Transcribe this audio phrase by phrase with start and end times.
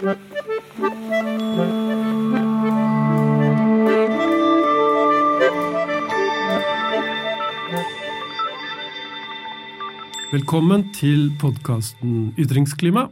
[0.00, 0.14] Velkommen
[10.94, 13.08] til podkasten Ytringsklima.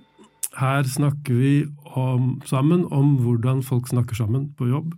[0.57, 4.95] Her snakker vi om, sammen om hvordan folk snakker sammen på jobb.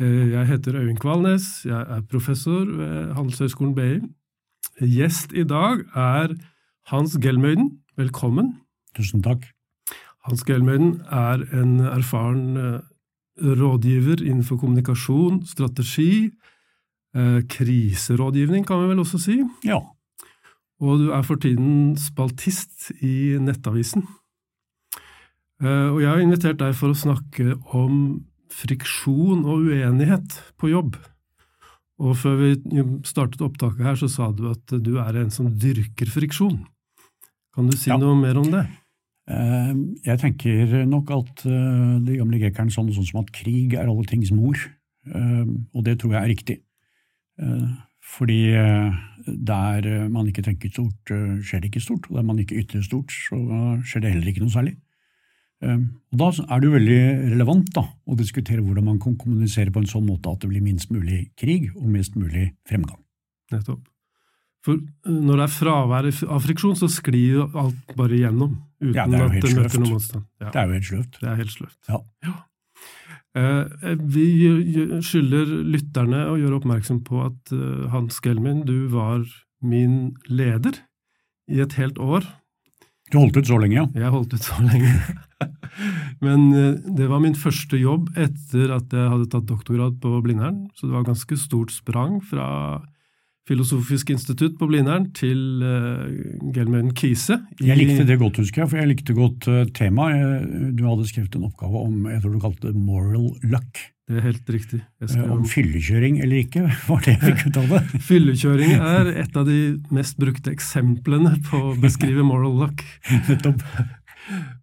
[0.00, 4.00] Eh, jeg heter Øyvind Kvalnes, jeg er professor ved Handelshøyskolen BI.
[4.80, 6.34] Gjest i dag er
[6.86, 7.70] Hans Gelmøyden.
[7.96, 8.54] Velkommen.
[8.96, 9.59] Tusen takk.
[10.26, 12.80] Hans Gelmøyden er en erfaren eh,
[13.40, 16.30] rådgiver innenfor kommunikasjon, strategi,
[17.16, 19.38] eh, kriserådgivning, kan vi vel også si.
[19.64, 19.80] Ja.
[20.80, 24.06] Og du er for tiden spaltist i Nettavisen.
[25.60, 30.96] Og jeg har invitert deg for å snakke om friksjon og uenighet på jobb.
[32.00, 32.50] Og før vi
[33.04, 36.62] startet opptaket her, så sa du at du er en som dyrker friksjon.
[37.54, 37.98] Kan du si Ja.
[37.98, 38.66] noe mer om det?
[39.30, 43.86] Eh, Jeg tenker nok at eh, de gamle grekerne sånn, sånn som at krig er
[43.88, 44.58] alle tings mor,
[45.00, 46.54] Eh, og det tror jeg er riktig.
[48.04, 48.52] Fordi
[49.24, 51.08] der man ikke tenker stort,
[51.40, 53.38] skjer det ikke stort, og der man ikke ytrer stort, så
[53.80, 54.74] skjer det heller ikke noe særlig.
[55.64, 57.00] Og Da er det jo veldig
[57.32, 60.68] relevant da, å diskutere hvordan man kan kommunisere på en sånn måte at det blir
[60.68, 63.00] minst mulig krig og mest mulig fremgang.
[63.56, 63.88] Nettopp.
[64.66, 68.58] For eh, når det er fravær av friksjon, så sklir alt bare igjennom.
[68.80, 70.24] Uten Ja, det at det møter noen motstand.
[70.40, 71.20] Ja, Det er jo helt sløvt.
[71.20, 71.78] det er helt sløvt.
[71.88, 72.34] Ja.
[73.36, 78.88] Eh, Vi gjør- gjør- skylder lytterne å gjøre oppmerksom på at eh, Hans Gelmin, du
[78.88, 79.24] var
[79.62, 80.74] min leder
[81.48, 82.24] i et helt år.
[83.10, 83.86] Du holdt ut så lenge, ja.
[83.94, 84.90] Jeg holdt ut så lenge.
[86.20, 90.68] Men eh, det var min første jobb etter at jeg hadde tatt doktorgrad på Blindern,
[90.76, 92.82] så det var ganske stort sprang fra
[93.50, 96.06] Filosofisk institutt på Blindern til uh,
[96.54, 97.40] Gelmen Kise.
[97.58, 100.44] i- Jeg likte det godt, husker jeg, for jeg likte godt uh, temaet.
[100.78, 103.82] Du hadde skrevet en oppgave om jeg tror du kalte det moral luck.
[104.10, 104.80] Det er helt riktig.
[105.02, 107.82] Eh, skrev Om om fyllekjøring eller ikke, var det jeg fikk ut av det.
[108.08, 109.58] Fyllekjøring er et av de
[109.94, 112.82] mest brukte eksemplene på å beskrive moral luck.
[113.28, 113.62] Nettopp.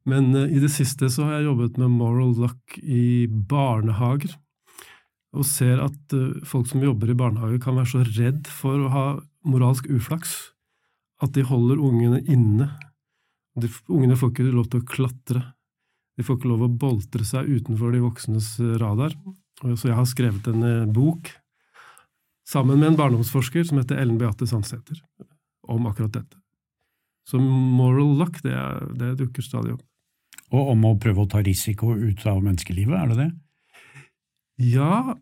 [0.07, 4.35] Men uh, i det siste så har jeg jobbet med moral luck i barnehager,
[5.37, 8.93] og ser at eh, folk som jobber i barnehage kan være så redd for å
[8.93, 9.07] ha
[9.47, 10.35] moralsk uflaks
[11.23, 12.69] at de holder ungene inne.
[13.57, 15.43] De, ungene får ikke lov til å klatre.
[16.17, 19.15] De får ikke lov å boltre seg utenfor de voksnes eh, radar.
[19.65, 21.31] Så jeg har skrevet en eh, bok
[22.47, 25.01] sammen med en barndomsforsker som heter Ellen Beate Sandsæter,
[25.67, 26.39] om akkurat dette.
[27.27, 29.83] Så moral luck, det, er, det dukker stadig opp.
[30.55, 33.31] Og om å prøve å ta risiko ut av menneskelivet, er det det?
[34.71, 35.17] Ja,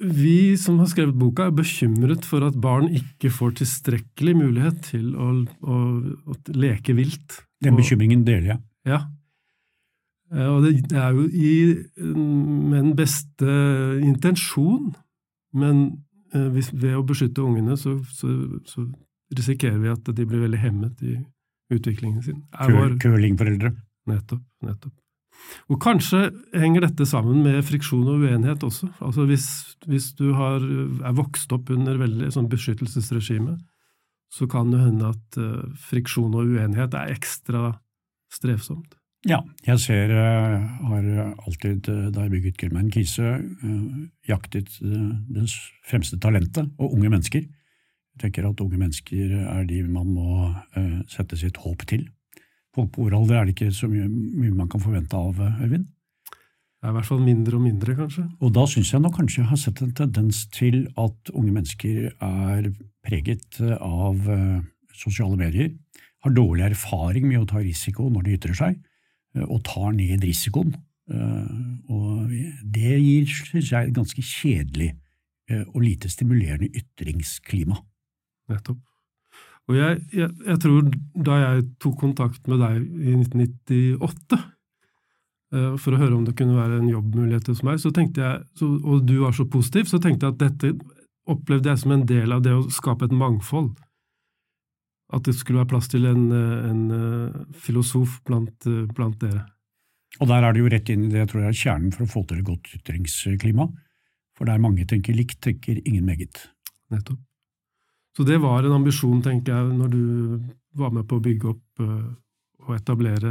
[0.00, 5.10] vi som har skrevet boka, er bekymret for at barn ikke får tilstrekkelig mulighet til
[5.16, 5.30] å,
[5.60, 5.78] å,
[6.32, 7.42] å leke vilt.
[7.60, 8.60] Den bekymringen deler jeg.
[8.88, 9.00] Ja.
[10.32, 11.52] Eh, Og det er jo i,
[12.00, 13.50] med den beste
[14.06, 14.94] intensjon,
[15.52, 15.82] men
[16.32, 18.30] eh, hvis, ved å beskytte ungene, så, så,
[18.64, 18.86] så
[19.36, 21.18] risikerer vi at de blir veldig hemmet i
[21.74, 22.40] utviklingen sin.
[22.56, 23.74] Kø- vår- Curlingforeldre.
[24.10, 24.42] Nettopp.
[24.64, 24.94] nettopp.
[25.70, 28.90] Og kanskje henger dette sammen med friksjon og uenighet også.
[29.00, 29.46] Altså Hvis,
[29.86, 33.56] hvis du har, er vokst opp under veldig sånn beskyttelsesregime,
[34.30, 37.74] så kan det hende at uh, friksjon og uenighet er ekstra
[38.30, 38.94] strevsomt.
[39.28, 41.08] Ja, jeg ser, uh, har
[41.46, 43.40] alltid, uh, da jeg bygget Gilman Kise,
[44.28, 45.48] jaktet det
[45.88, 47.42] fremste talentet, og unge mennesker.
[48.14, 50.50] Jeg tenker at unge mennesker er de man må
[51.08, 52.08] sette sitt håp til.
[52.76, 55.64] Folk på vår alder er det ikke så mye, mye man kan forvente av, eh,
[55.64, 55.88] Øyvind.
[56.80, 58.22] Det er i hvert fall mindre og mindre, kanskje.
[58.40, 62.06] Og da syns jeg nok kanskje jeg har sett en tendens til at unge mennesker
[62.08, 62.70] er
[63.04, 64.62] preget av eh,
[64.96, 65.74] sosiale medier,
[66.24, 68.78] har dårlig erfaring med å ta risiko når de ytrer seg,
[69.36, 70.72] eh, og tar ned risikoen.
[71.10, 71.52] Eh,
[71.90, 72.30] Og
[72.64, 74.94] det gir, syns jeg, et ganske kjedelig
[75.50, 77.76] eh, og lite stimulerende ytringsklima.
[78.48, 78.78] Nettopp.
[79.68, 80.88] Og jeg, jeg, jeg tror
[81.26, 86.58] da jeg tok kontakt med deg i 1998 eh, for å høre om det kunne
[86.58, 90.00] være en jobbmulighet hos meg, så tenkte jeg, så, og du var så positiv, så
[90.02, 90.72] tenkte jeg at dette
[91.30, 93.72] opplevde jeg som en del av det å skape et mangfold.
[95.14, 99.46] At det skulle være plass til en, eh, en eh, filosof blant, eh, blant dere.
[100.18, 102.10] Og der er det jo rett inn i det jeg tror er kjernen for å
[102.10, 103.68] få til et godt ytringsklima.
[104.38, 106.46] For der mange tenker likt, tenker ingen meget.
[106.90, 107.20] Nettopp.
[108.20, 110.02] Så det var en ambisjon, tenker jeg, når du
[110.76, 112.10] var med på å bygge opp eh,
[112.66, 113.30] og etablere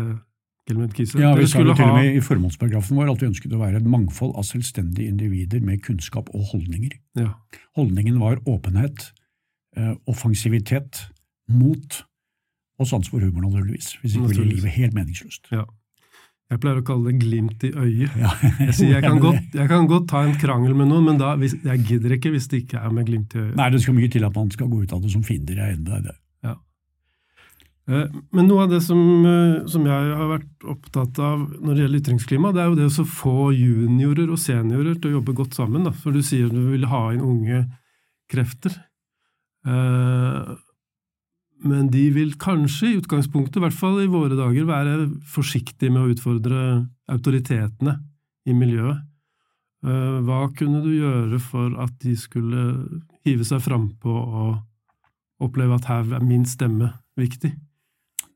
[0.65, 1.19] Gilmund Kise.
[1.21, 3.61] Ja, Vi sa jo skulle til og med i formålsparagrafen vår at vi ønsket å
[3.61, 6.97] være et mangfold av selvstendige individer med kunnskap og holdninger.
[7.21, 7.35] Ja,
[7.77, 9.11] Holdningen var åpenhet,
[9.77, 11.03] eh, offensivitet,
[11.49, 12.01] mot
[12.79, 13.93] og sans for humor, naturligvis.
[14.01, 15.51] Hvis ikke blir livet helt meningsløst.
[15.53, 15.67] ja.
[16.49, 18.15] Jeg pleier å kalle det glimt i øyet.
[18.17, 18.31] Ja.
[18.57, 21.35] Jeg sier jeg kan, godt, jeg kan godt ta en krangel med noen, men da,
[21.37, 23.53] hvis, jeg gidder ikke hvis det ikke er med glimt i øyet.
[23.59, 25.61] Nei, det skal mye til at man skal gå ut av det som er deg
[25.75, 26.15] i det.
[26.47, 26.55] Ja.
[27.89, 32.01] Men noe av det som, eh, som jeg har vært opptatt av når det gjelder
[32.03, 35.85] ytringsklima, det er jo det å få juniorer og seniorer til å jobbe godt sammen.
[35.85, 35.93] Da.
[35.93, 37.63] For du sier du vil ha inn unge
[38.29, 38.73] krefter.
[39.69, 40.51] Eh,
[41.67, 46.05] Men de vil kanskje i utgangspunktet, i hvert fall i våre dager, være forsiktige med
[46.05, 46.59] å utfordre
[47.11, 47.97] autoritetene
[48.47, 49.01] i miljøet.
[49.83, 52.63] Eh, Hva kunne du gjøre for at de skulle
[53.27, 57.51] hive seg frampå og oppleve at her er min stemme viktig?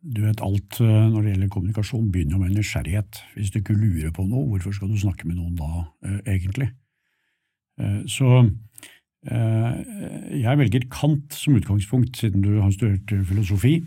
[0.03, 3.23] Du vet, Alt eh, når det gjelder kommunikasjon, begynner med nysgjerrighet.
[3.37, 6.73] Hvis du ikke lurer på noe, hvorfor skal du snakke med noen da, eh, egentlig?
[8.05, 8.27] Så
[9.25, 13.77] jeg velger Kant som utgangspunkt, siden du har studert eh, filosofi,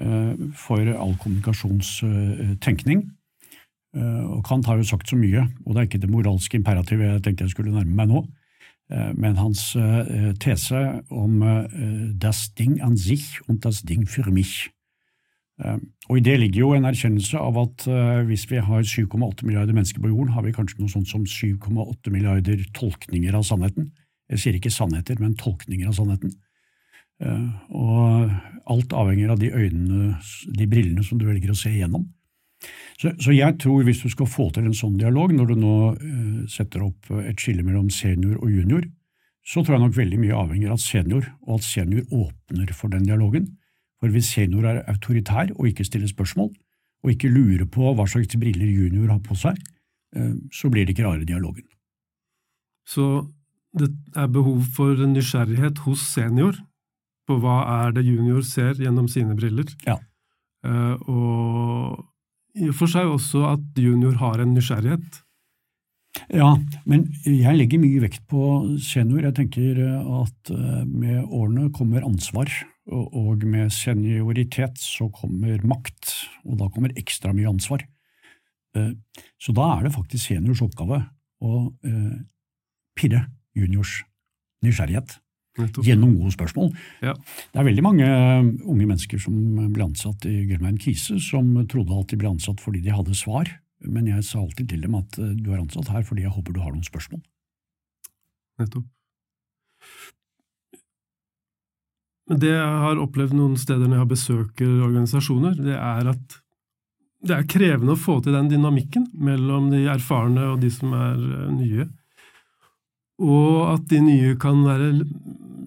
[0.00, 3.04] eh, for all kommunikasjonstenkning.
[3.96, 7.12] Eh, og Kant har jo sagt så mye, og det er ikke det moralske imperativet
[7.12, 8.24] jeg tenkte jeg skulle nærme meg nå,
[8.90, 14.30] eh, men hans eh, tese om eh, das Ding an sich und das Ding für
[14.30, 14.70] mich.
[15.62, 15.78] Eh,
[16.08, 19.74] Og I det ligger jo en erkjennelse av at eh, hvis vi har 7,8 milliarder
[19.74, 23.88] mennesker på jorden, har vi kanskje noe sånt som 7,8 milliarder tolkninger av sannheten.
[24.32, 26.34] Jeg sier ikke sannheter, men tolkninger av sannheten.
[27.22, 28.30] Eh, Og
[28.66, 30.16] alt avhenger av de øynene,
[30.58, 32.08] de brillene som du velger å se igjennom.
[32.98, 35.76] Så, så jeg tror hvis du skal få til en sånn dialog, når du nå
[35.94, 38.86] eh, setter opp et skille mellom senior og junior,
[39.46, 43.06] så tror jeg nok veldig mye avhenger av senior, og at senior åpner for den
[43.06, 43.52] dialogen.
[44.00, 46.50] For hvis senior er autoritær og ikke stiller spørsmål,
[47.04, 49.60] og ikke lurer på hva slags briller junior har på seg,
[50.16, 51.68] eh, så blir det ikke rare dialogen.
[52.86, 53.06] Så
[53.76, 56.56] det er behov for nysgjerrighet hos senior
[57.26, 59.68] på hva er det junior ser gjennom sine briller.
[59.86, 59.98] Ja.
[60.66, 62.04] Uh, og
[62.56, 65.20] i og for seg også at junior har en nysgjerrighet.
[66.32, 66.54] Ja,
[66.88, 68.46] men jeg legger mye vekt på
[68.80, 69.26] senior.
[69.26, 69.82] Jeg tenker
[70.22, 72.48] at eh, med årene kommer ansvar,
[72.88, 76.14] og med senioritet så kommer makt,
[76.48, 77.84] og da kommer ekstra mye ansvar.
[78.72, 78.94] Eh,
[79.36, 81.02] Så da er det faktisk seniors oppgave
[81.44, 81.66] å
[82.96, 83.26] pirre
[83.56, 84.00] juniors
[84.64, 85.18] nysgjerrighet
[85.56, 85.86] Nettopp.
[85.86, 86.72] gjennom gode spørsmål.
[87.04, 87.14] Ja.
[87.52, 89.36] Det er veldig mange eh, unge mennesker som
[89.72, 93.48] ble ansatt i Gullmein Kise, som trodde at de ble ansatt fordi de hadde svar,
[93.86, 96.56] men jeg sa alltid til dem at eh, du er ansatt her fordi jeg håper
[96.56, 97.22] du har noen spørsmål.
[98.60, 98.86] Nettopp.
[102.36, 106.40] Det jeg har opplevd noen steder når jeg besøker organisasjoner, det er at
[107.26, 111.14] det er krevende å få til den dynamikken mellom de erfarne og de som er
[111.16, 111.86] eh, nye.
[113.22, 114.90] Og at de nye kan være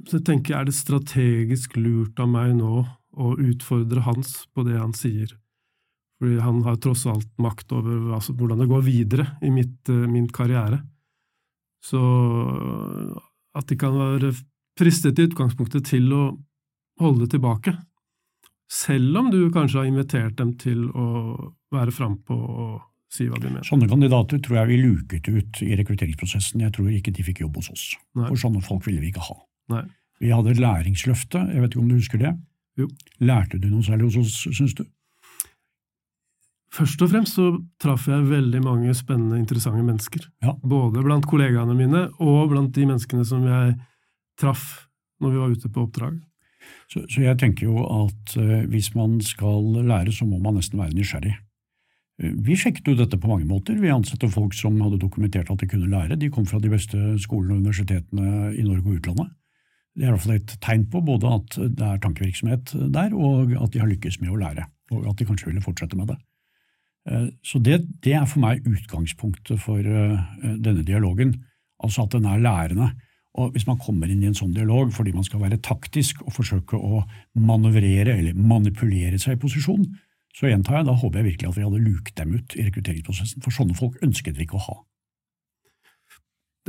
[0.05, 2.83] Så jeg tenker, er det strategisk lurt av meg nå
[3.19, 5.33] å utfordre Hans på det han sier?
[6.19, 10.07] Fordi han har tross alt makt over altså, hvordan det går videre i mitt, eh,
[10.09, 10.81] min karriere.
[11.83, 11.99] Så
[13.55, 14.33] at de kan være
[14.79, 16.23] fristet i utgangspunktet til å
[16.99, 17.75] holde tilbake,
[18.69, 21.07] selv om du kanskje har invitert dem til å
[21.73, 23.65] være frampå og si hva de mener.
[23.67, 26.61] Sånne kandidater tror jeg vi luket ut i rekrutteringsprosessen.
[26.65, 27.87] Jeg tror ikke de fikk jobb hos oss.
[28.17, 28.27] Nei.
[28.29, 29.37] For sånne folk ville vi ikke ha.
[29.73, 29.83] Nei.
[30.19, 32.33] Vi hadde læringsløftet, jeg vet ikke om du husker det?
[32.79, 32.87] Jo.
[33.23, 34.85] Lærte du noe særlig hos oss, syns du?
[36.75, 37.47] Først og fremst så
[37.81, 40.27] traff jeg veldig mange spennende, interessante mennesker.
[40.45, 40.53] Ja.
[40.61, 43.73] Både blant kollegaene mine og blant de menneskene som jeg
[44.39, 44.67] traff
[45.19, 46.19] når vi var ute på oppdrag.
[46.91, 50.79] Så, så jeg tenker jo at uh, hvis man skal lære, så må man nesten
[50.79, 51.33] være nysgjerrig.
[52.19, 53.77] Vi sjekket jo dette på mange måter.
[53.79, 56.17] Vi ansatte folk som hadde dokumentert at de kunne lære.
[56.19, 59.29] De kom fra de beste skolene og universitetene i Norge og utlandet.
[59.95, 63.53] Det er i hvert fall et tegn på både at det er tankevirksomhet der, og
[63.55, 66.17] at de har lykkes med å lære, og at de kanskje ville fortsette med det.
[67.09, 70.19] Eh, Så det, det er for meg utgangspunktet for eh,
[70.59, 71.37] denne dialogen,
[71.83, 72.91] altså at den er lærende.
[73.39, 76.33] Og hvis man kommer inn i en sånn dialog fordi man skal være taktisk og
[76.35, 77.03] forsøke å
[77.37, 79.85] manøvrere eller manipulere seg i posisjon,
[80.35, 83.43] så gjentar jeg, da håper jeg virkelig at vi hadde luket dem ut i rekrutteringsprosessen,
[83.43, 84.77] for sånne folk ønsket vi ikke å ha.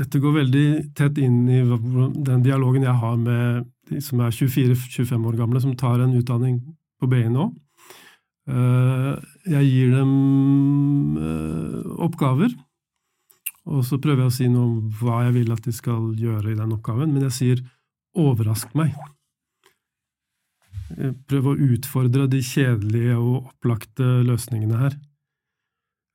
[0.00, 5.26] Dette går veldig tett inn i den dialogen jeg har med de som er 24-25
[5.28, 6.60] år gamle, som tar en utdanning
[7.00, 7.50] på BI nå.
[8.50, 9.12] Eh,
[9.50, 12.54] Jeg gir dem eh, oppgaver,
[13.70, 16.52] og så prøver jeg å si noe om hva jeg vil at de skal gjøre
[16.52, 17.62] i den oppgaven, men jeg sier
[18.16, 18.96] 'overrask meg'.
[20.96, 24.96] Jeg prøver å utfordre de kjedelige og opplagte løsningene her.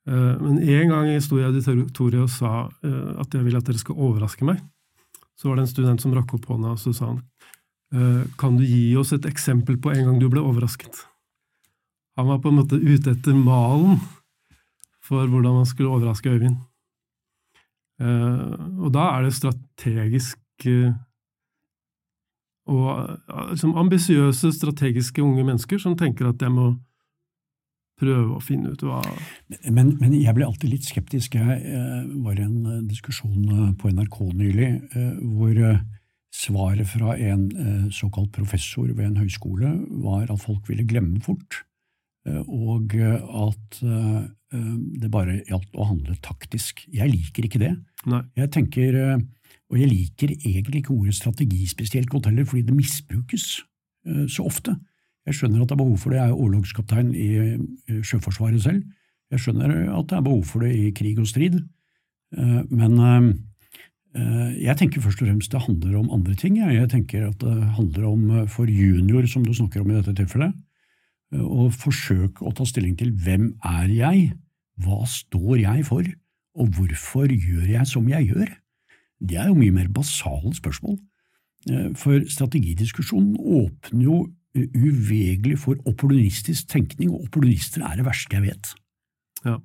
[0.07, 3.65] Eh, Men en gang sto jeg i auditoriet og sa eh, at jeg vil at
[3.65, 4.61] dere skal overraske meg.
[5.35, 7.23] Så var det en student som rakk opp hånda, og så sa han
[7.95, 11.05] eh, kan du gi oss et eksempel på en gang du ble overrasket?
[12.15, 13.99] Han var på en måte ute etter malen
[15.03, 16.55] for hvordan man skulle overraske Øyvind.
[17.99, 20.65] Og da er det strategisk
[22.65, 26.71] og liksom ambisiøse, strategiske unge mennesker som tenker at jeg må
[27.99, 29.01] prøve å finne ut hva
[29.71, 31.37] Men, men jeg ble alltid litt skeptisk.
[31.39, 34.71] Jeg eh, var i en eh, diskusjon eh, på NRK nylig
[35.21, 35.61] hvor
[36.35, 37.45] svaret fra en
[37.95, 39.69] såkalt professor ved en høyskole
[40.03, 41.61] var at folk ville glemme fort,
[42.27, 46.83] og at det bare gjaldt å handle taktisk.
[46.91, 47.71] Jeg liker ikke det.
[48.11, 48.19] Nei.
[48.35, 48.97] Jeg tenker,
[49.71, 53.45] og jeg liker egentlig ikke ordet strategi spesielt godt heller, fordi det misbrukes
[54.29, 54.75] så ofte.
[55.25, 56.19] Jeg skjønner at det er behov for det.
[56.19, 58.83] Jeg er orlogskaptein i Sjøforsvaret selv.
[59.33, 61.57] Jeg skjønner at det er behov for det i krig og strid.
[62.35, 63.29] Eh, men eh,
[64.19, 66.59] eh, jeg tenker først og fremst det handler om andre ting.
[66.61, 70.53] Jeg tenker at det handler om, for junior, som du snakker om i dette tilfellet,
[71.35, 74.27] å forsøke å ta stilling til hvem er jeg,
[74.79, 76.05] hva står jeg for,
[76.55, 78.53] og hvorfor gjør jeg som jeg gjør?
[79.19, 80.97] Det er jo mye mer basale spørsmål.
[81.97, 84.17] For strategidiskusjonen åpner jo
[84.55, 88.73] uvegelig for opportunistisk tenkning, og opportunister er det verste jeg vet.
[89.45, 89.57] Ja.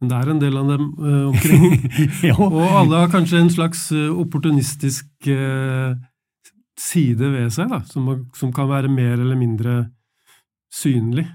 [0.00, 1.76] Men det er en del av dem uh, omkring,
[2.28, 2.34] ja.
[2.34, 5.94] og alle har kanskje en slags opportunistisk uh,
[6.78, 9.76] side ved seg, da, som, som, kan være mer eller mindre
[10.72, 11.28] synlig.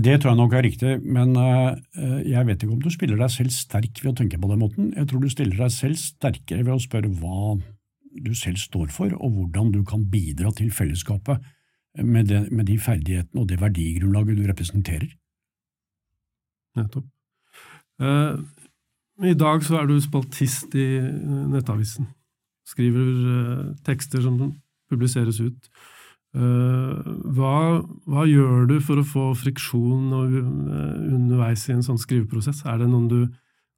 [0.00, 1.34] Det tror jeg nok er riktig, men
[2.24, 4.90] jeg vet ikke om du spiller deg selv sterk ved å tenke på den måten.
[4.96, 7.56] Jeg tror du stiller deg selv sterkere ved å spørre hva
[8.20, 11.42] du selv står for, og hvordan du kan bidra til fellesskapet
[11.98, 15.08] med, det, med de ferdighetene og det verdigrunnlaget du representerer.
[16.76, 17.06] Nettopp.
[18.02, 18.40] Uh,
[19.22, 22.08] I dag så er du spaltist i eh, Nettavisen.
[22.66, 24.38] Skriver uh, tekster som
[24.90, 25.68] publiseres ut.
[26.32, 27.56] Eh, hva,
[28.08, 32.64] hva, gjør du for å få friksjon uh, underveis i en sånn skriveprosess?
[32.64, 33.20] Er det noen du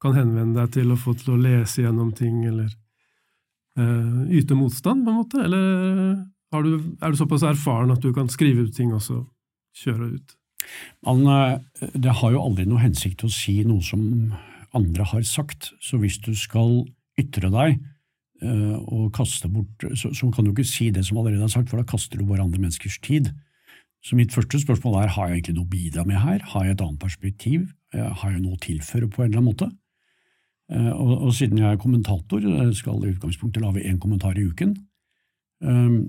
[0.03, 2.71] kan henvende deg til og få til å lese gjennom ting, eller?
[3.79, 5.43] uh, yte motstand, på en måte?
[5.43, 9.21] Eller du, er du såpass erfaren at du kan skrive ut ting og så
[9.75, 10.35] kjøre ut?
[11.05, 14.33] Man, eh, det har jo aldri noe hensikt å si noe som
[14.75, 16.85] andre har sagt, så hvis du skal
[17.19, 17.77] ytre deg
[18.43, 21.79] og kaste bort, så, så, kan du ikke si det som allerede er sagt, for
[21.79, 23.29] da kaster du bare andre menneskers tid.
[24.03, 26.75] Så mitt første spørsmål er har jeg egentlig noe å bidra med her, har jeg
[26.75, 29.69] et annet perspektiv, har jeg noe å tilføre på en eller annen måte?
[30.73, 32.45] Eh, og, og, siden jeg er kommentator,
[32.77, 34.73] skal i utgangspunktet lage én kommentar i uken,
[35.61, 35.99] ehm,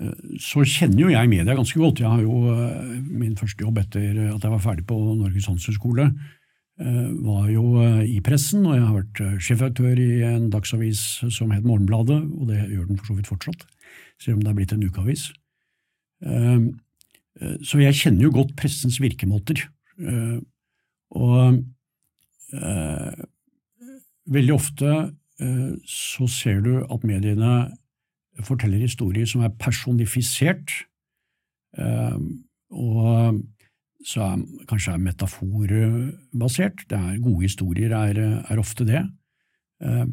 [0.00, 2.02] eh, så kjenner jo jeg media ganske godt.
[2.04, 6.10] Jeg har jo eh, Min første jobb etter at jeg var ferdig på Norges handelshøyskole,
[6.76, 11.00] var jo i pressen, og jeg har vært sjefredaktør i en dagsavis
[11.32, 13.64] som het Morgenbladet, og det gjør den for så vidt fortsatt,
[14.20, 15.22] selv om det er blitt en ukeavis.
[17.64, 19.64] Så jeg kjenner jo godt pressens virkemåter.
[21.16, 21.62] Og
[24.26, 24.92] Veldig ofte
[25.40, 27.52] eh, så ser du at mediene
[28.44, 30.72] forteller historier som er personifisert,
[31.78, 32.18] eh,
[32.74, 33.38] og
[34.06, 36.86] så er, kanskje er metaforbasert.
[36.90, 39.02] Det er Gode historier er, er ofte det.
[39.82, 40.06] Eh,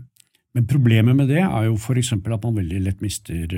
[0.53, 3.55] men problemet med det er jo for eksempel at man veldig lett mister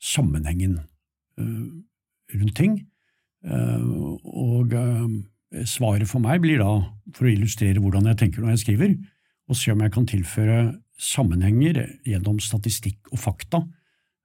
[0.00, 0.78] sammenhengen
[1.36, 2.78] rundt ting.
[3.44, 4.72] og
[5.68, 6.72] svaret for meg blir da,
[7.12, 8.94] for å illustrere hvordan jeg tenker når jeg skriver,
[9.48, 10.58] og se om jeg kan tilføre
[10.98, 13.62] sammenhenger gjennom statistikk og fakta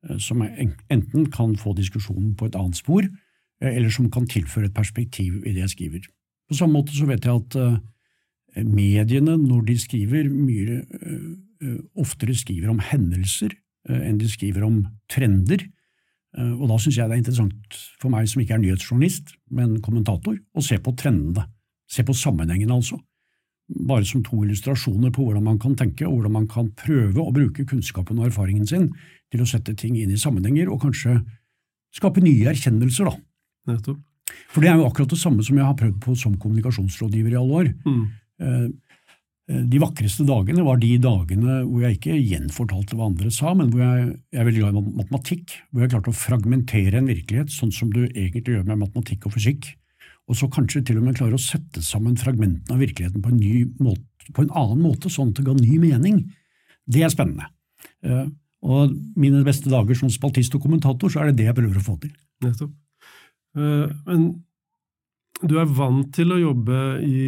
[0.09, 3.22] eh, som enten kan få diskusjonen på et annet spor, eh,
[3.71, 6.07] eller som kan tilføre et perspektiv i det jeg skriver.
[6.49, 10.81] På samme måte så vet jeg at eh, mediene, når de skriver, mye
[11.95, 13.53] oftere skriver om hendelser
[13.87, 15.61] enn de skriver om trender.
[16.35, 20.35] Og da syns jeg det er interessant for meg som ikke er nyhetsjournalist, men kommentator,
[20.35, 21.45] å se på trendene.
[21.87, 22.99] Se på sammenhengen, altså
[23.87, 27.33] bare som to illustrasjoner på hvordan man kan tenke, og hvordan man kan prøve å
[27.33, 28.89] bruke kunnskapen og erfaringen sin
[29.31, 31.19] til å sette ting inn i sammenhenger, og kanskje
[31.95, 33.15] skape nye erkjennelser, da.
[33.69, 33.99] Nettopp.
[34.53, 37.39] For det er jo akkurat det samme som jeg har prøvd på som kommunikasjonsrådgiver i
[37.39, 37.69] alle år.
[37.83, 38.03] Mm.
[38.43, 38.65] Eh,
[39.51, 43.69] eh, de vakreste dagene var de dagene hvor jeg ikke gjenfortalte hva andre sa, men
[43.73, 47.53] hvor jeg, jeg er veldig glad i matematikk, hvor jeg klarte å fragmentere en virkelighet,
[47.53, 49.73] sånn som du egentlig gjør med matematikk og fysikk
[50.29, 53.73] og så kanskje til og med klare å sette sammen fragmentene av virkeligheten på en,
[53.83, 56.21] måte, på en, annen måte, sånn at det ga ny mening,
[56.87, 57.49] det er spennende.
[58.05, 58.29] Uh,
[58.63, 61.83] og mine beste dager som spaltist og kommentator, så er det det jeg prøver å
[61.83, 62.13] få til.
[62.45, 62.71] Nettopp.
[63.57, 64.27] Uh, men
[65.43, 67.23] du er vant til å jobbe i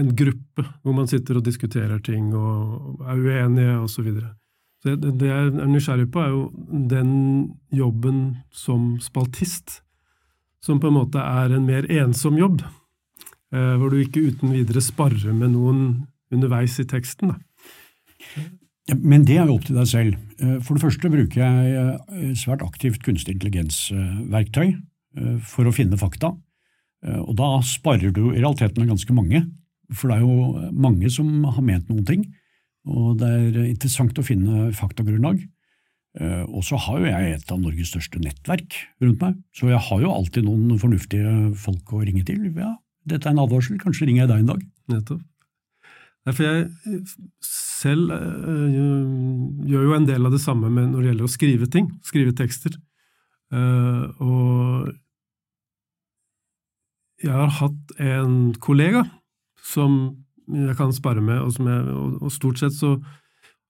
[0.00, 3.92] en gruppe hvor man sitter og diskuterer ting og er uenige osv.
[3.92, 4.30] Så, videre.
[4.86, 6.44] det, det jeg er nysgjerrig på, er jo
[6.90, 7.12] den
[7.70, 9.82] jobben som spaltist
[10.62, 12.62] som på en måte er en mer ensom jobb.
[13.52, 15.80] eh, hvor du ikke uten videre sparrer med noen
[16.32, 17.34] underveis i teksten.
[17.34, 18.46] Da.
[18.96, 20.14] Men det er jo opp til deg selv.
[20.40, 24.72] Eh, for det første bruker jeg eh, svært aktivt kunstig intelligens-verktøy
[25.44, 26.32] for å finne fakta.
[27.02, 29.42] Og da sparer du i realiteten ganske mange,
[29.92, 32.22] for det er jo mange som har ment noen ting.
[32.88, 35.42] Og det er interessant å finne faktagrunnlag.
[36.20, 39.80] Eh, og så har jo jeg et av Norges største nettverk rundt meg, så jeg
[39.80, 42.42] har jo alltid noen fornuftige folk å ringe til.
[42.52, 42.74] Ja,
[43.08, 44.66] dette er en advarsel, kanskje ringer jeg deg en dag.
[44.92, 45.22] Nettopp.
[46.22, 47.00] For jeg
[47.42, 48.12] selv
[49.66, 52.76] gjør jo en del av det samme når det gjelder å skrive ting, skrive tekster.
[53.50, 54.92] Og
[57.22, 59.04] jeg har hatt en kollega
[59.62, 59.98] som
[60.52, 62.96] jeg kan spare med, og, jeg, og, og stort sett så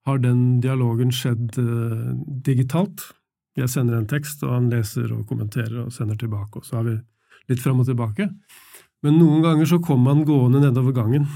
[0.08, 2.12] har den dialogen skjedd eh,
[2.46, 3.04] digitalt.
[3.58, 6.88] Jeg sender en tekst, og han leser og kommenterer og sender tilbake, og så har
[6.88, 6.96] vi
[7.52, 8.30] litt fram og tilbake.
[9.04, 11.28] Men noen ganger så kom han gående nedover gangen,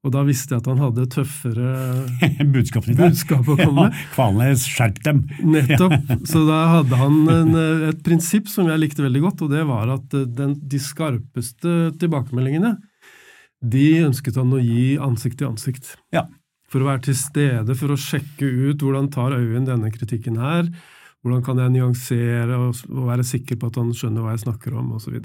[0.00, 1.70] og da visste jeg at han hadde tøffere
[2.54, 3.96] budskap, budskap å komme med.
[4.00, 5.22] Ja, Kvalnes, skjerp dem!
[5.44, 5.96] Nettopp.
[6.28, 7.54] Så da hadde han en,
[7.90, 11.78] et prinsipp som jeg likte veldig godt, og det var at eh, den, de skarpeste
[12.00, 12.76] tilbakemeldingene
[13.60, 15.96] de ønsket han å gi ansikt til ansikt.
[16.16, 16.24] Ja
[16.70, 20.68] for å være til stede, for å sjekke ut hvordan tar Øyvind denne kritikken her,
[21.20, 24.94] hvordan kan jeg nyansere og, være sikker på at han skjønner hva jeg snakker om,
[24.96, 25.18] osv.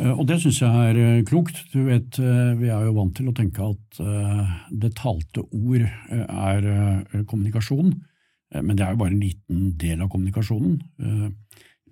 [0.00, 1.60] Eh, og det syns jeg er eh, klokt.
[1.72, 4.00] Du vet, eh, Vi er jo vant til å tenke at
[4.74, 6.64] det talte ord er
[7.30, 7.92] kommunikasjon,
[8.54, 10.80] men det er jo bare en liten del av kommunikasjonen.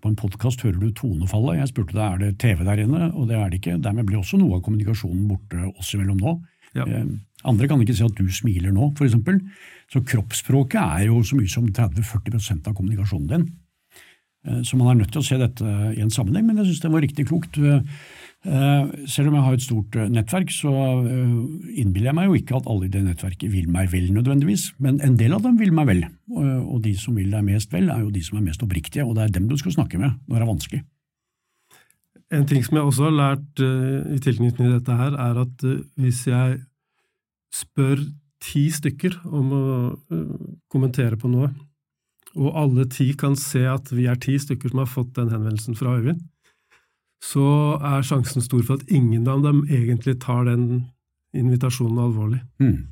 [0.03, 1.61] På en podkast hører du tonefallet.
[1.61, 3.79] Jeg spurte deg er det TV der inne, og det er det ikke.
[3.79, 6.35] Dermed blir også noe av kommunikasjonen borte oss imellom nå.
[6.75, 6.87] Ja.
[7.47, 9.15] Andre kan ikke si at du smiler nå, f.eks.
[9.95, 13.47] Så kroppsspråket er jo så mye som 30-40 av kommunikasjonen din.
[14.47, 16.85] Eh, så man er nødt til å se dette i en sammenheng, men jeg syns
[16.85, 17.59] det var riktig klokt.
[17.63, 20.73] Eh, selv om jeg har et stort eh, nettverk, så
[21.71, 24.99] innbiller jeg meg jo ikke at alle i det nettverket vil meg vel nødvendigvis, men
[25.07, 26.03] en del av dem vil meg vel.
[26.33, 29.15] Og de som vil deg mest vel, er jo de som er mest oppriktige, og
[29.17, 30.83] det er dem du skal snakke med når det er vanskelig.
[32.33, 35.65] En ting som jeg også har lært i tilknytning til dette her, er at
[36.01, 36.63] hvis jeg
[37.53, 38.01] spør
[38.43, 39.65] ti stykker om å
[40.73, 41.51] kommentere på noe,
[42.39, 45.77] og alle ti kan se at vi er ti stykker som har fått den henvendelsen
[45.79, 46.23] fra Øyvind,
[47.23, 47.47] så
[47.79, 50.89] er sjansen stor for at ingen av dem egentlig tar den
[51.37, 52.41] invitasjonen alvorlig.
[52.59, 52.89] Mm.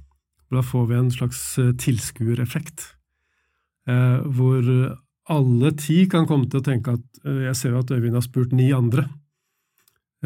[0.55, 2.85] Da får vi en slags uh, tilskuereffekt,
[3.91, 4.67] eh, hvor
[5.31, 8.27] alle ti kan komme til å tenke at uh, jeg ser jo at Øyvind har
[8.27, 9.09] spurt ni andre,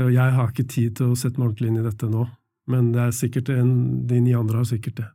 [0.00, 2.24] og jeg har ikke tid til å sette meg ordentlig inn i dette nå
[2.70, 3.74] men det er sikkert en,
[4.09, 5.09] de ni andre har sikkert det.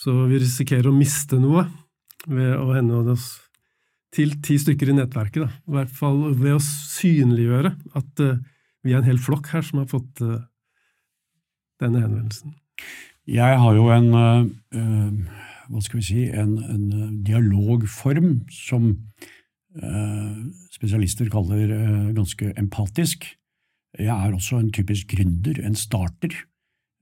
[0.00, 1.64] Så vi risikerer å miste noe
[2.30, 3.28] ved å henvende oss
[4.14, 5.50] til ti stykker i nettverket, da.
[5.50, 8.36] i hvert fall ved å synliggjøre at uh,
[8.84, 10.44] vi er en hel flokk her som har fått uh,
[11.82, 12.54] denne henvendelsen.
[13.24, 15.38] Jeg har jo en, uh,
[15.70, 18.92] hva skal vi si, en, en dialogform som
[20.70, 21.72] spesialister kaller
[22.14, 23.24] ganske empatisk.
[23.98, 26.36] Jeg er også en typisk gründer, en starter.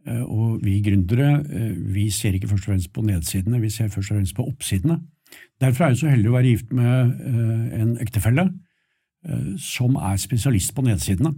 [0.07, 3.91] Eh, og vi gründere eh, vi ser ikke først og fremst på nedsidene, vi ser
[3.93, 4.99] først og fremst på oppsidene.
[5.63, 8.51] Derfor er jeg så heldig å være gift med eh, en ektefelle
[9.63, 11.31] som er spesialist på nedsidene.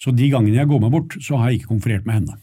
[0.00, 2.38] Så de gangene jeg går meg bort, så har jeg ikke konferert med henne.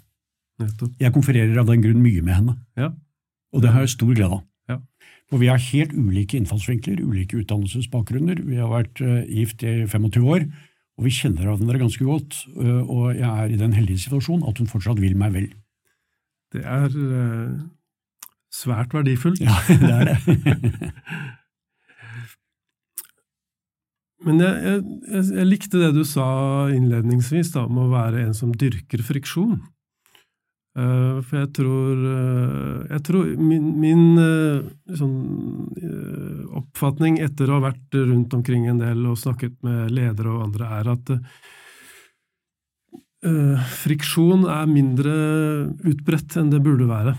[1.02, 2.92] Jeg konfererer av den grunn mye med henne, ja.
[3.50, 4.44] og det har jeg stor glede av.
[4.70, 4.78] Ja.
[5.32, 8.44] For vi har helt ulike innfallsvinkler, ulike utdannelsesbakgrunner.
[8.46, 10.46] Vi har vært gift i 25 år,
[11.00, 14.58] og vi kjenner hverandre ganske godt, øh, og jeg er i den heldige situasjonen at
[14.60, 15.48] hun fortsatt vil meg vel.
[16.52, 17.56] Det er uh,
[18.52, 19.40] svært verdifullt.
[19.40, 20.18] Ja, det er det.
[24.28, 26.28] Men jeg, jeg, jeg, likte det du sa
[26.76, 29.62] innledningsvis da, om å være en som dyrker friksjon.
[30.80, 35.16] Uh, for jeg tror, uh, jeg tror Min, min uh, sånn,
[36.56, 40.70] oppfatning etter å ha vært rundt omkring en del og snakket med ledere og andre,
[40.80, 41.16] er at
[43.82, 45.14] friksjon er mindre
[45.92, 47.12] utbredt enn det burde være.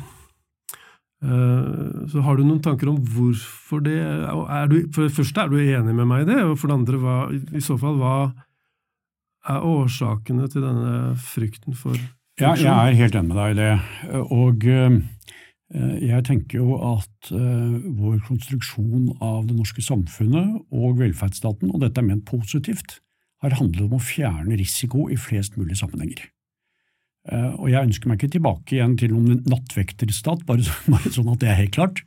[1.20, 5.58] Så har du noen tanker om hvorfor det er du, For det første, er du
[5.60, 6.38] enig med meg i det?
[6.46, 8.14] Og for det andre, hva, i så fall, hva
[9.52, 12.00] er årsakene til denne frykten for
[12.40, 13.70] ja, jeg er helt enig med deg i det.
[14.32, 14.96] Og eh,
[16.08, 22.02] jeg tenker jo at eh, vår konstruksjon av det norske samfunnet og velferdsstaten, og dette
[22.02, 22.98] er ment positivt,
[23.44, 26.26] har handlet om å fjerne risiko i flest mulig sammenhenger.
[27.30, 31.44] Eh, og jeg ønsker meg ikke tilbake igjen til noen nattvekterstat, bare, bare sånn at
[31.44, 32.04] det er helt klart.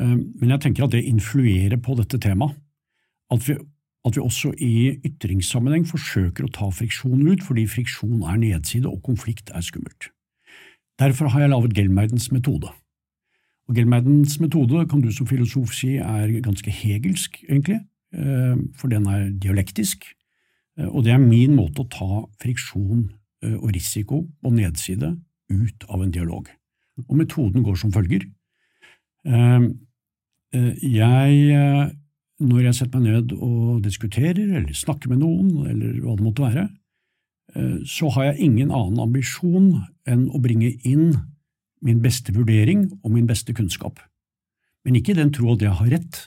[0.00, 2.54] Men jeg tenker at det influerer på dette temaet.
[3.34, 3.56] At vi
[4.06, 9.02] at vi også i ytringssammenheng forsøker å ta friksjon ut, fordi friksjon er nedside og
[9.04, 10.08] konflikt er skummelt.
[11.00, 12.72] Derfor har jeg laget Gelmeidens metode.
[13.68, 17.80] Og Gelmeidens metode kan du som filosof si er ganske hegelsk, egentlig,
[18.12, 20.04] eh, for den er dialektisk,
[20.78, 23.10] eh, og det er min måte å ta friksjon
[23.44, 25.12] eh, og risiko og nedside
[25.50, 26.48] ut av en dialog.
[27.08, 28.26] Og metoden går som følger.
[30.80, 31.99] Jeg
[32.40, 36.46] når jeg setter meg ned og diskuterer eller snakker med noen, eller hva det måtte
[36.46, 36.66] være,
[37.54, 39.68] eh, så har jeg ingen annen ambisjon
[40.08, 41.14] enn å bringe inn
[41.84, 44.00] min beste vurdering og min beste kunnskap.
[44.84, 46.26] Men ikke i den tro at jeg har rett,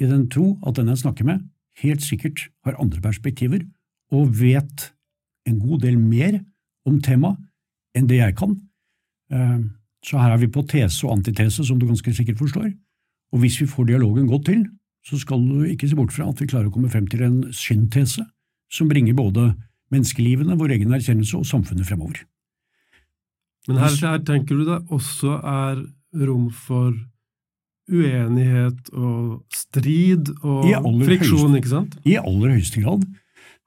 [0.00, 1.44] i den tro at den jeg snakker med,
[1.82, 3.62] helt sikkert har andre perspektiver
[4.14, 4.90] og vet
[5.46, 6.40] en god del mer
[6.86, 7.38] om temaet
[7.94, 8.56] enn det jeg kan.
[9.30, 9.60] Eh,
[10.04, 12.72] så her er vi på tese og antitese, som du ganske sikkert forstår,
[13.32, 14.64] og hvis vi får dialogen godt til,
[15.04, 17.40] så skal du ikke se bort fra at vi klarer å komme frem til en
[17.54, 18.24] syntese
[18.72, 19.50] som bringer både
[19.92, 22.22] menneskelivene, vår egen erkjennelse og samfunnet fremover.
[23.68, 25.82] Men her, her tenker du det også er
[26.24, 26.94] rom for
[27.90, 30.64] uenighet og strid og
[31.04, 31.98] friksjon, høyeste, ikke sant?
[32.08, 33.04] I aller høyeste grad.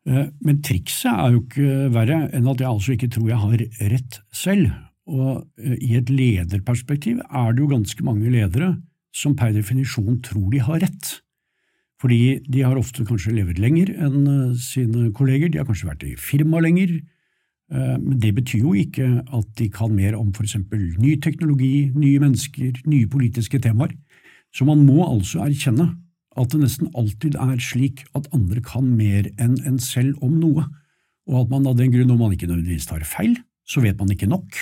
[0.08, 3.64] Eh, men trikset er jo ikke verre enn at jeg altså ikke tror jeg har
[3.94, 4.74] rett selv.
[5.08, 8.74] Og eh, i et lederperspektiv er det jo ganske mange ledere
[9.16, 11.18] som per definisjon tror de har rett.
[12.02, 16.06] Fordi de har ofte kanskje levd lenger enn eh, sine kolleger, de har kanskje vært
[16.06, 16.94] i firma lenger,
[17.74, 22.22] eh, men det betyr jo ikke at de kan mer om eksempel ny teknologi, nye
[22.22, 23.96] mennesker, nye politiske temaer.
[24.54, 25.96] Så man må altså erkjenne
[26.38, 30.68] at det nesten alltid er slik at andre kan mer enn en selv om noe,
[31.28, 33.34] og at man av den grunn, om man ikke nødvendigvis tar feil,
[33.68, 34.54] så vet man ikke nok.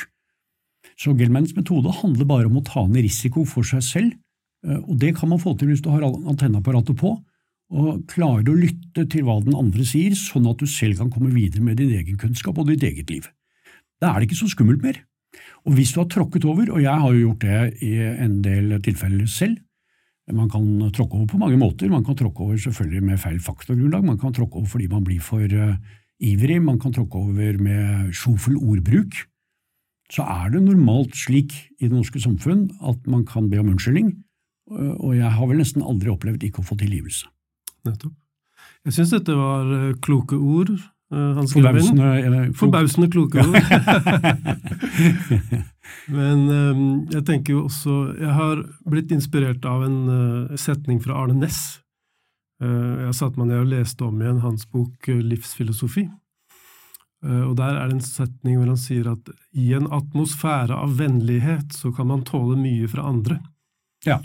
[0.95, 4.15] Så Gelmans metode handler bare om å ta ned risiko for seg selv
[4.65, 7.15] og det kan man få til hvis du har antenneapparatet på,
[7.75, 11.33] og klarer å lytte til hva den andre sier, sånn at du selv kan komme
[11.33, 13.29] videre med din egen kunnskap og ditt eget liv.
[14.01, 15.01] Da er det ikke så skummelt mer.
[15.65, 18.77] Og hvis du har tråkket over, og jeg har jo gjort det i en del
[18.85, 19.57] tilfeller selv,
[20.33, 24.05] man kan tråkke over på mange måter, man kan tråkke over selvfølgelig med feil faktagrunnlag,
[24.05, 25.77] man kan tråkke over fordi man blir for uh,
[26.17, 29.19] ivrig, man kan tråkke over med sjofel ordbruk,
[30.13, 34.15] så er det normalt slik i det norske samfunn at man kan be om unnskyldning,
[34.71, 37.27] og jeg har vel nesten aldri opplevd ikke å få tilgivelse.
[37.85, 38.15] Nettopp.
[38.85, 40.69] Jeg syns dette var eh, kloke ord.
[41.13, 42.55] Eh, Hans Forbausende, klok.
[42.59, 43.55] Forbausende kloke ord.
[46.17, 48.55] Men um, jeg tenker jo også Jeg har
[48.89, 49.97] blitt inspirert av en
[50.57, 51.59] setning fra Arne Næss.
[52.61, 56.03] Jeg har satt meg ned og leste om igjen hans bok Livsfilosofi.
[57.25, 61.73] Og Der er det en setning hvor han sier at i en atmosfære av vennlighet
[61.75, 63.35] så kan man tåle mye fra andre.
[64.07, 64.17] Ja.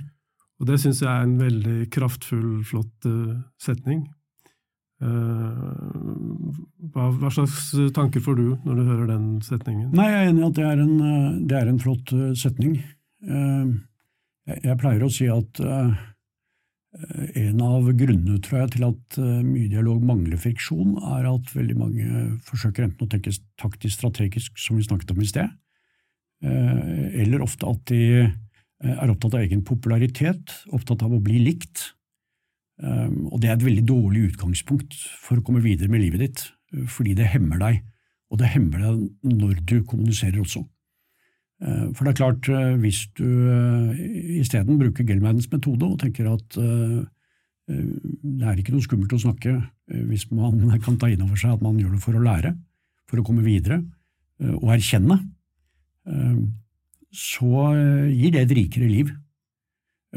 [0.60, 4.04] Og det syns jeg er en veldig kraftfull, flott uh, setning.
[5.00, 6.52] Uh,
[6.92, 9.88] hva, hva, slags tanker får du når du hører den setningen?
[9.96, 12.74] Nei, Jeg er enig i at det er en, eh, det er en flott setning.
[13.24, 20.04] Jeg, jeg, pleier å si at en av grunnene tror jeg, til at mye dialog
[20.04, 25.14] mangler friksjon, er at veldig mange forsøker enten å tenke taktisk strategisk, som vi snakket
[25.14, 25.52] om i sted,
[26.42, 28.28] eller ofte at de Eh,
[28.80, 31.90] er opptatt av egen popularitet, opptatt av å bli likt.
[32.80, 36.44] Ehm, og det er et veldig dårlig utgangspunkt for å komme videre med livet ditt,
[36.72, 37.82] eh, fordi det hemmer deg,
[38.30, 40.64] og det hemmer deg når du kommuniserer også.
[41.60, 42.48] Eh, for det er klart,
[42.80, 43.28] hvis du
[44.40, 46.56] isteden bruker Gelmans metode og tenker at
[47.70, 49.52] det er ikke noe skummelt å snakke
[49.86, 52.56] hvis man kan ta inn over seg at man gjør det for å lære,
[53.06, 53.84] for å komme videre,
[54.40, 55.20] og erkjenne,
[57.10, 59.10] så eh, gir det et rikere liv.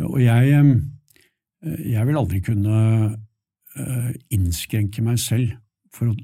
[0.04, 2.78] Og jeg, eh, jeg vil aldri kunne
[3.78, 5.56] eh, innskrenke meg selv
[5.94, 6.18] for å,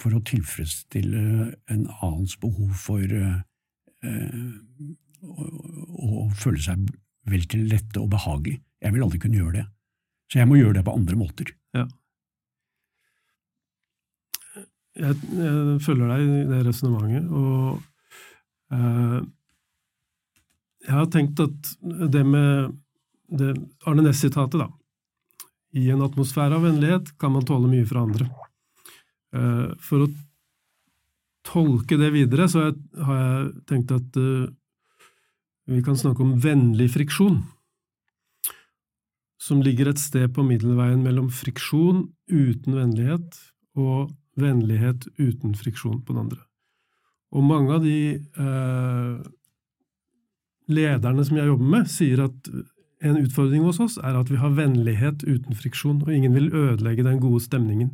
[0.00, 1.24] for å tilfredsstille
[1.72, 3.34] en annens behov for å,
[6.04, 6.88] å føle seg
[7.30, 8.58] vel til rette og behagelig.
[8.84, 9.68] Jeg vil aldri kunne gjøre det.
[10.28, 11.52] Så jeg må gjøre det på andre måter.
[11.76, 11.86] Ja.
[14.94, 17.80] Jeg, jeg følger deg i det resonnementet, og
[18.76, 19.16] eh,
[20.84, 22.74] jeg har tenkt at det med
[23.34, 23.54] det
[23.88, 24.68] Arne Næss-sitatet, da
[25.74, 28.28] I en atmosfære av vennlighet kan man tåle mye fra andre.
[29.34, 30.10] Eh, for å
[31.44, 32.68] tolke det videre, så
[33.06, 34.52] har jeg tenkt at eh,
[35.72, 37.40] vi kan snakke om vennlig friksjon,
[39.40, 43.40] som ligger et sted på middelveien mellom friksjon uten vennlighet
[43.76, 46.44] og vennlighet uten friksjon på den andre.
[47.34, 49.16] Og mange av de eh,
[50.70, 52.48] lederne som jeg jobber med, sier at
[53.04, 57.04] en utfordring hos oss er at vi har vennlighet uten friksjon, og ingen vil ødelegge
[57.04, 57.92] den gode stemningen.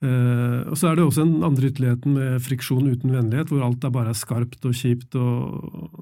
[0.00, 3.84] Uh, og Så er det også den andre ytterligheten med friksjon uten vennlighet, hvor alt
[3.84, 5.98] er bare skarpt og kjipt og,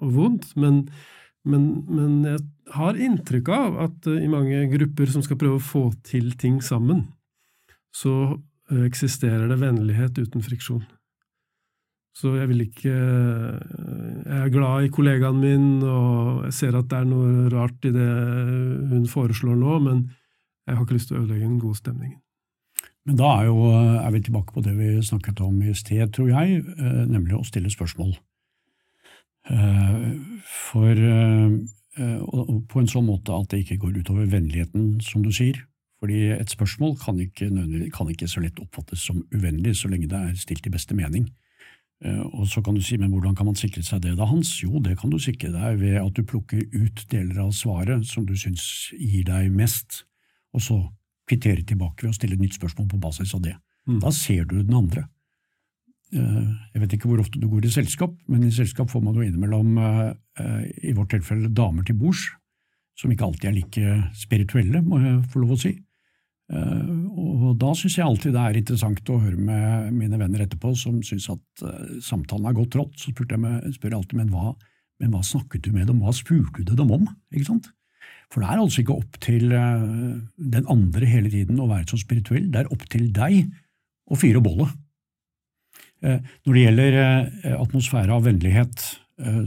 [0.00, 0.54] og vondt.
[0.56, 0.86] Men,
[1.44, 2.40] men, men, jeg
[2.72, 6.62] har inntrykk av at uh, i mange grupper som skal prøve å få til ting
[6.64, 7.10] sammen,
[7.92, 10.86] så uh, eksisterer det vennlighet uten friksjon.
[12.12, 16.98] Så jeg vil ikke Jeg er glad i kollegaen min, og jeg ser at det
[16.98, 18.10] er noe rart i det
[18.92, 20.04] hun foreslår nå, men
[20.66, 22.20] jeg har ikke lyst til å ødelegge den gode stemningen.
[23.08, 23.64] Men da er, jo,
[23.98, 27.46] er vi tilbake på det vi snakket om i sted, tror jeg, eh, nemlig å
[27.46, 28.14] stille spørsmål.
[29.50, 30.04] Eh,
[30.46, 31.56] for eh,
[32.70, 35.58] på en sånn måte at det ikke går utover vennligheten, som du sier.
[36.02, 37.50] Fordi et spørsmål kan ikke,
[37.94, 41.28] kan ikke så lett oppfattes som uvennlig så lenge det er stilt i beste mening.
[42.02, 44.56] Og så kan du si, men hvordan kan man sikre seg det da, Hans?
[44.58, 48.24] Jo, det kan du sikre deg ved at du plukker ut deler av svaret som
[48.26, 48.64] du syns
[48.98, 50.02] gir deg mest,
[50.50, 50.78] og så
[51.30, 53.54] kvittere tilbake ved å stille et nytt spørsmål på basis av det.
[53.86, 54.00] Mm.
[54.02, 55.06] Da ser du den andre.
[56.12, 59.16] Eh, jeg vet ikke hvor ofte du går i selskap, men i selskap får man
[59.16, 62.26] jo innimellom, eh, i vårt tilfelle, damer til bords,
[62.98, 65.76] som ikke alltid er like spirituelle, må jeg få lov å si.
[66.52, 66.88] Eh,
[67.22, 71.00] og da syns jeg alltid det er interessant å høre med mine venner etterpå som
[71.06, 71.66] syns at
[72.04, 72.98] samtalen er godt trådt.
[73.00, 74.52] Så spør jeg, spør jeg alltid men hva,
[75.02, 77.08] men hva snakket du med dem, hva spurte du dem om?
[77.32, 77.72] Ikke sant?
[78.32, 79.84] For det er altså ikke opp til eh,
[80.56, 83.42] den andre hele tiden å være så spirituell, det er opp til deg
[84.08, 84.72] å fyre bollet.
[86.02, 88.90] Eh, når det gjelder eh, atmosfære av vennlighet,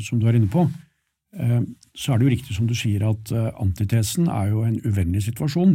[0.05, 0.61] som du er inne på,
[1.97, 5.73] så er det jo riktig som du sier at antitesen er jo en uvennlig situasjon.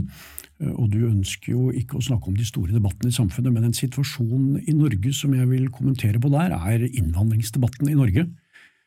[0.61, 3.77] Og du ønsker jo ikke å snakke om de store debattene i samfunnet, men en
[3.77, 8.27] situasjon i Norge som jeg vil kommentere på der, er innvandringsdebatten i Norge,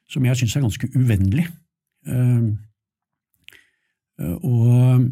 [0.06, 1.48] som jeg syns er ganske uvennlig.
[2.06, 2.46] Eh,
[4.22, 5.10] og,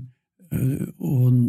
[0.54, 1.42] eh, og,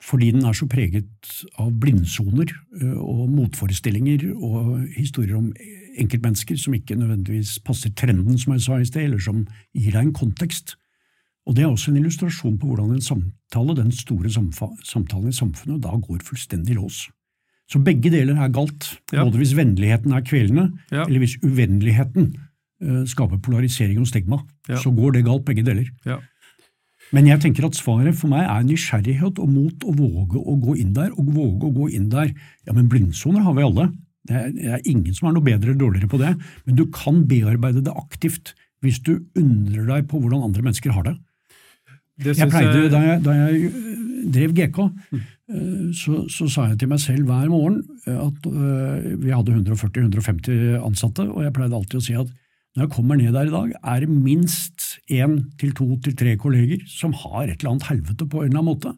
[0.00, 5.52] fordi den er så preget av blindsoner eh, og motforestillinger og historier om
[6.00, 9.44] enkeltmennesker som ikke nødvendigvis passer trenden, som jeg sa i sted, eller som
[9.76, 10.79] gir deg en kontekst.
[11.50, 15.80] Og Det er også en illustrasjon på hvordan en samtale, den store samtalen i samfunnet,
[15.82, 17.08] da går fullstendig lås.
[17.70, 19.24] Så begge deler er galt, ja.
[19.24, 21.08] både hvis vennligheten er kvelende, ja.
[21.08, 22.28] eller hvis uvennligheten
[22.86, 24.38] uh, skaper polarisering og stigma.
[24.68, 24.78] Ja.
[24.78, 25.90] Så går det galt, begge deler.
[26.06, 26.20] Ja.
[27.10, 30.76] Men jeg tenker at svaret for meg er nysgjerrighet og mot å våge å gå
[30.78, 32.30] inn der, og våge å gå inn der.
[32.68, 33.88] Ja, men blindsoner har vi alle.
[34.30, 36.36] Det er, det er ingen som er noe bedre eller dårligere på det,
[36.66, 41.08] men du kan bearbeide det aktivt hvis du undrer deg på hvordan andre mennesker har
[41.08, 41.16] det.
[42.26, 42.88] Jeg pleide.
[42.92, 43.70] Da, jeg, da jeg
[44.34, 44.78] drev GK,
[45.10, 45.24] mm.
[45.96, 51.26] så, så, sa jeg til meg selv hver morgen at uh, vi hadde 140-150 ansatte,
[51.26, 52.30] og jeg pleide alltid å si at
[52.76, 56.36] når jeg kommer ned der i dag, er det minst én til to til tre
[56.38, 58.92] kolleger som har et eller annet helvete på en eller annen måte.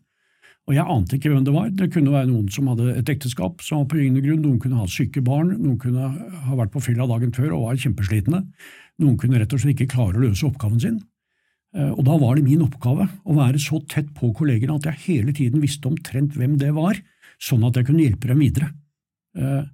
[0.68, 1.70] Og jeg ante ikke hvem det var.
[1.74, 4.78] Det kunne være noen som hadde et ekteskap som var på gyngende grunn, noen kunne
[4.78, 8.42] ha syke barn, noen kunne ha vært på fylla dagen før og var kjempeslitne,
[9.02, 11.00] noen kunne rett og slett ikke klare å løse oppgaven sin.
[11.72, 15.04] Eh, og da var det min oppgave å være så tett på kollegene at jeg
[15.06, 16.98] hele tiden visste omtrent hvem det var,
[17.42, 18.68] sånn at jeg kunne hjelpe dem videre.
[19.38, 19.64] Eh,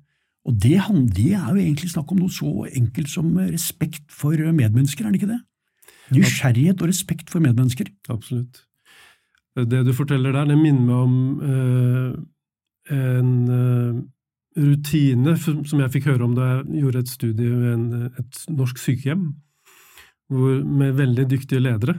[0.48, 5.12] og det, er jo egentlig snakk om noe så enkelt som respekt for medmennesker, er
[5.12, 5.42] det ikke det?
[6.14, 7.90] Nysgjerrighet og respekt for medmennesker.
[8.08, 8.62] Absolutt.
[9.58, 12.14] Det du forteller der, det minner meg om uh,
[12.94, 13.98] en uh,
[14.56, 19.26] rutine som jeg fikk høre om da jeg gjorde et studie ved et norsk sykehjem
[20.32, 21.98] hvor, med veldig dyktige ledere.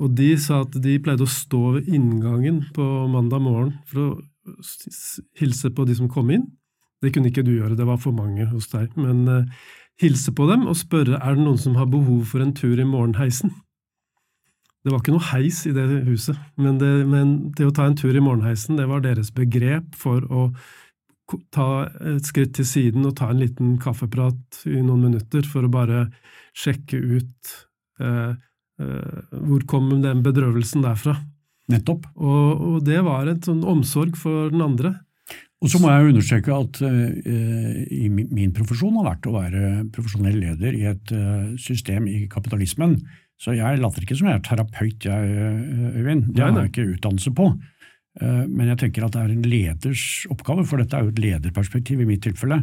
[0.00, 4.10] Og de sa at de pleide å stå ved inngangen på mandag morgen for å
[5.38, 6.46] hilse på de som kom inn,
[7.00, 8.92] det kunne ikke du gjøre, det var for mange hos deg.
[9.00, 9.66] Men uh,
[10.00, 12.88] hilse på dem og spørre er det noen som har behov for en tur i
[12.88, 13.52] morgenheisen.
[14.80, 17.98] Det var ikke noe heis i det huset, men det, men det å ta en
[17.98, 20.46] tur i morgenheisen det var deres begrep for å
[21.54, 25.72] ta et skritt til siden og ta en liten kaffeprat i noen minutter for å
[25.72, 26.08] bare
[26.56, 27.52] sjekke ut
[28.02, 28.32] eh,
[28.82, 31.16] eh, hvor kom den bedrøvelsen derfra.
[31.70, 32.08] Nettopp.
[32.18, 34.96] Og, og det var en sånn omsorg for den andre.
[35.60, 40.78] Og så må jeg understreke at i min profesjon har vært å være profesjonell leder
[40.78, 42.96] i et uh, system i kapitalismen.
[43.40, 46.34] Så jeg later ikke som jeg er terapeut, jeg, eh, Øyvind.
[46.34, 47.46] Det har jeg ikke utdannelse på.
[48.20, 51.22] Uh, men jeg tenker at det er en leders oppgave, for dette er jo et
[51.22, 52.60] lederperspektiv i mitt tilfelle.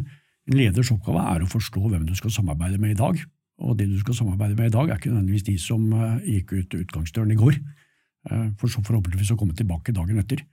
[0.48, 3.18] En leders oppgave er å forstå hvem du skal samarbeide med i dag.
[3.58, 5.82] Og de du skal samarbeide med i dag, er ikke nødvendigvis de som
[6.22, 7.56] gikk ut utgangsdøren i går,
[8.60, 10.44] for så forhåpentligvis å komme tilbake dagen etter.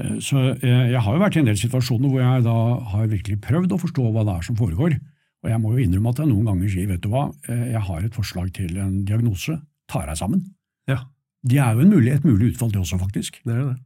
[0.00, 2.58] Eh, så eh, jeg har jo vært i en del situasjoner hvor jeg da
[2.92, 4.98] har virkelig prøvd å forstå hva det er som foregår.
[5.44, 7.82] Og jeg må jo innrømme at jeg noen ganger sier vet du hva, eh, jeg
[7.88, 9.58] har et forslag til en diagnose,
[9.90, 10.46] tar deg sammen.
[10.90, 11.04] Ja.
[11.44, 13.42] Det er jo mulig, et mulig utfall, det også, faktisk.
[13.44, 13.76] Det er det.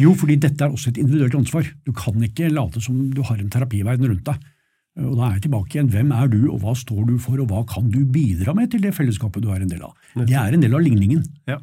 [0.00, 1.68] Jo, fordi dette er også et individuelt ansvar.
[1.86, 4.52] Du kan ikke late som du har en terapiverden rundt deg.
[4.96, 5.92] Og Da er jeg tilbake igjen.
[5.92, 8.84] Hvem er du, og hva står du for, og hva kan du bidra med til
[8.84, 9.96] det fellesskapet du er en del av?
[10.16, 11.24] Det er en del av ligningen.
[11.48, 11.58] Ja.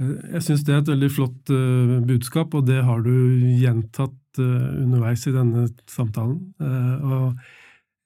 [0.00, 3.12] Eh, jeg syns det er et veldig flott uh, budskap, og det har du
[3.60, 6.40] gjentatt uh, underveis i denne samtalen.
[6.56, 7.36] Og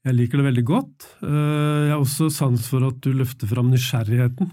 [0.06, 1.06] jeg liker det veldig godt.
[1.20, 4.48] jeg har også sans for at du løfter fram nysgjerrigheten.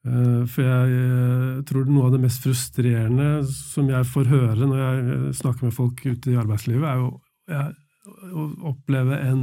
[0.00, 5.68] For jeg tror noe av det mest frustrerende som jeg får høre når jeg snakker
[5.68, 7.10] med folk ute i arbeidslivet, er jo
[8.32, 9.42] å oppleve en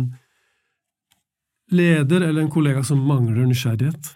[1.70, 4.14] leder eller en kollega som mangler nysgjerrighet.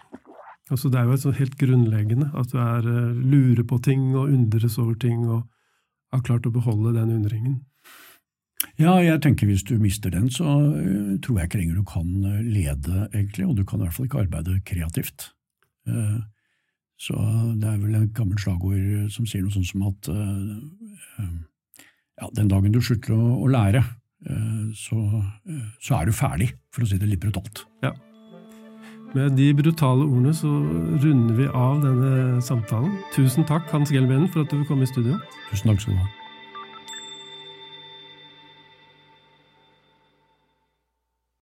[0.72, 4.96] Altså det er jo helt grunnleggende at du er, lurer på ting og undres over
[4.98, 5.44] ting og
[6.12, 7.60] har klart å beholde den undringen.
[8.80, 10.46] Ja, jeg tenker hvis du mister den, så
[11.22, 12.08] tror jeg ikke lenger du kan
[12.46, 15.30] lede, egentlig, og du kan i hvert fall ikke arbeide kreativt.
[17.02, 17.16] Så
[17.58, 20.10] det er vel et gammelt slagord som sier noe sånt som at
[22.20, 23.82] ja, den dagen du slutter å, å lære,
[24.30, 24.96] Eh, så,
[25.48, 27.64] eh, så, er du ferdig, for å si det litt brutalt.
[27.82, 27.92] Ja.
[29.12, 30.48] Med de brutale ordene så
[31.02, 32.94] runder vi av denne samtalen.
[33.12, 35.18] Tusen takk, Hans Gelbenen, for at du kom i studio.
[35.50, 36.21] Tusen takk skal du ha.